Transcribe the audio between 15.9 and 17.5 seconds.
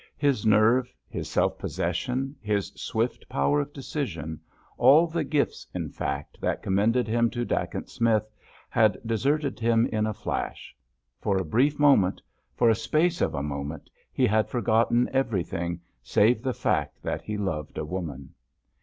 save the fact that he